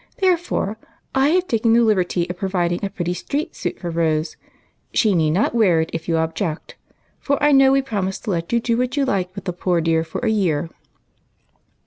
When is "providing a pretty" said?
2.35-3.13